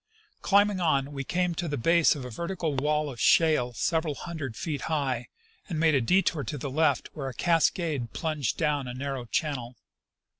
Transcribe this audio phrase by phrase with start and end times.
[0.41, 4.55] Climbing on, we Came to the base of a vertical wall of shale several hundred
[4.57, 5.27] feet high,
[5.69, 9.75] and made a detour to the lelt where a cascade plunged down a narrow channel.